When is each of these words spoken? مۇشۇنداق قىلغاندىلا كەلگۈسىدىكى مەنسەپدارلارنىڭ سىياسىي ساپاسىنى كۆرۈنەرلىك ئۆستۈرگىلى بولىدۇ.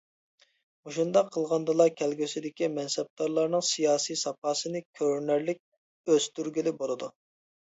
مۇشۇنداق 0.87 1.27
قىلغاندىلا 1.35 1.85
كەلگۈسىدىكى 1.99 2.69
مەنسەپدارلارنىڭ 2.77 3.65
سىياسىي 3.73 4.19
ساپاسىنى 4.23 4.83
كۆرۈنەرلىك 5.01 5.63
ئۆستۈرگىلى 6.15 6.75
بولىدۇ. 6.83 7.13